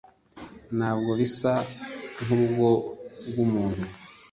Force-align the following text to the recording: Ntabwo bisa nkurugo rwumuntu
Ntabwo 0.77 1.11
bisa 1.19 1.53
nkurugo 2.21 2.69
rwumuntu 3.27 3.83